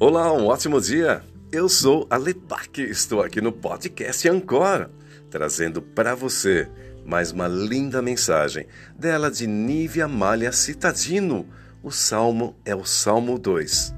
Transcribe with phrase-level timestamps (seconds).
[0.00, 1.24] Olá, um ótimo dia.
[1.50, 4.92] Eu sou Alepac, estou aqui no podcast Ancora,
[5.28, 6.70] trazendo para você
[7.04, 11.48] mais uma linda mensagem dela de Nívia Malha Citadino.
[11.82, 13.92] O salmo é o Salmo 2.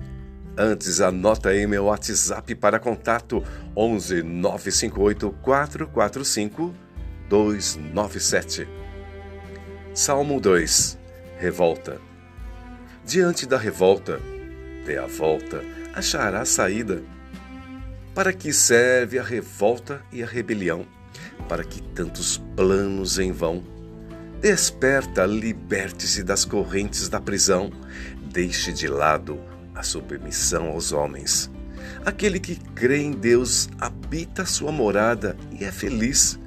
[0.57, 3.45] Antes, anota aí meu WhatsApp para contato
[3.77, 6.75] 11 958 445
[7.29, 8.67] 297.
[9.93, 10.99] Salmo 2
[11.37, 12.01] Revolta
[13.05, 14.19] Diante da revolta,
[14.85, 15.63] dê a volta
[15.95, 17.03] achará saída.
[18.15, 20.87] Para que serve a revolta e a rebelião?
[21.49, 23.63] Para que tantos planos em vão?
[24.41, 27.71] Desperta, liberte-se das correntes da prisão,
[28.33, 29.39] deixe de lado
[29.75, 31.51] a submissão aos homens.
[32.05, 36.39] Aquele que crê em Deus habita sua morada e é feliz.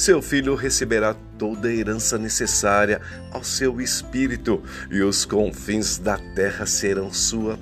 [0.00, 6.64] Seu filho receberá toda a herança necessária ao seu espírito, e os confins da terra
[6.64, 7.58] serão sua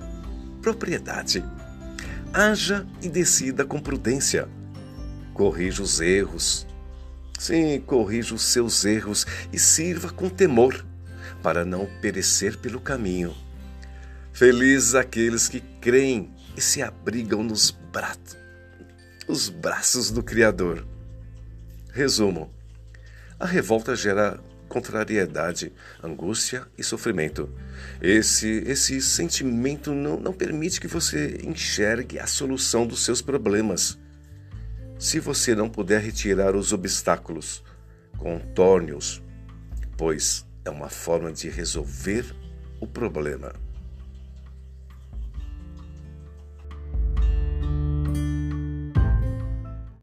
[0.63, 1.45] propriedade.
[2.33, 4.49] Haja e decida com prudência.
[5.35, 6.65] Corrija os erros.
[7.41, 10.87] Sim, corrija os seus erros e sirva com temor,
[11.43, 13.35] para não perecer pelo caminho.
[14.33, 17.77] Felizes aqueles que creem e se abrigam nos
[19.27, 20.98] os braços do Criador.
[21.99, 22.49] Resumo:
[23.41, 27.53] a revolta gera contrariedade, angústia e sofrimento.
[28.01, 33.99] Esse, esse sentimento não, não permite que você enxergue a solução dos seus problemas.
[34.97, 37.65] Se você não puder retirar os obstáculos,
[38.17, 39.21] contorne-os,
[39.97, 42.25] pois é uma forma de resolver
[42.81, 43.53] o problema.